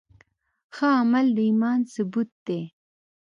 [0.75, 2.61] ښه عمل د ایمان ثبوت دی.